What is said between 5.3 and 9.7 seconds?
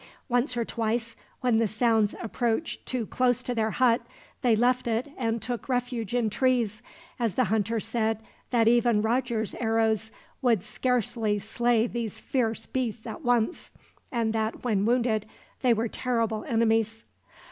took refuge in trees, as the hunter said that even Roger's